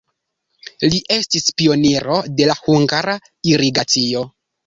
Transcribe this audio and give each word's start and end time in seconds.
Li 0.93 1.01
estis 1.15 1.51
pioniro 1.61 2.17
de 2.39 2.47
la 2.53 2.57
hungara 2.63 3.17
irigacio. 3.53 4.27